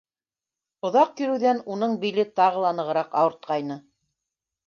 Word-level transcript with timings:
Оҙаҡ 0.87 1.21
йөрөүҙән 1.23 1.59
уның 1.75 1.93
биле 2.05 2.25
тағы 2.41 2.65
ла 2.65 2.73
нығыраҡ 2.79 3.13
ауыртҡайны. 3.25 3.77